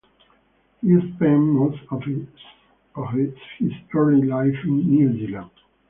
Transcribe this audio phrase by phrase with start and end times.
[0.81, 2.23] He spent most of his
[3.93, 5.51] early life in New Zealand.